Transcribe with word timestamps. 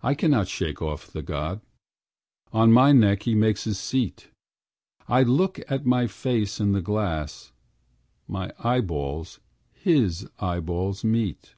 I 0.00 0.14
cannot 0.14 0.46
shake 0.46 0.80
off 0.80 1.08
the 1.08 1.22
god; 1.24 1.60
On 2.52 2.70
my 2.70 2.92
neck 2.92 3.24
he 3.24 3.34
makes 3.34 3.64
his 3.64 3.80
seat; 3.80 4.30
I 5.08 5.24
look 5.24 5.58
at 5.68 5.84
my 5.84 6.06
face 6.06 6.60
in 6.60 6.70
the 6.70 6.80
glass, 6.80 7.50
My 8.28 8.52
eyes 8.62 9.40
his 9.72 10.28
eyeballs 10.38 11.02
meet. 11.02 11.56